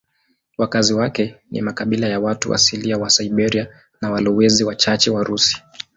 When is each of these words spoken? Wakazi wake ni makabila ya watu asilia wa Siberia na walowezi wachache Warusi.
Wakazi 0.57 0.93
wake 0.93 1.35
ni 1.51 1.61
makabila 1.61 2.07
ya 2.07 2.19
watu 2.19 2.53
asilia 2.53 2.97
wa 2.97 3.09
Siberia 3.09 3.67
na 4.01 4.11
walowezi 4.11 4.63
wachache 4.63 5.11
Warusi. 5.11 5.61